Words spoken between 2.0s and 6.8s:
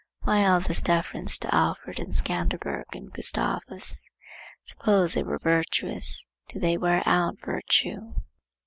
Scanderbeg and Gustavus? Suppose they were virtuous; did they